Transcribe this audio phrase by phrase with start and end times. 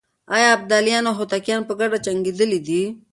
[0.35, 2.81] آيا ابداليان او هوتکان په ګډه جنګېدلي دي؟